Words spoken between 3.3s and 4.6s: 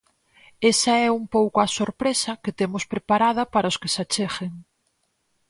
para os que se acheguen.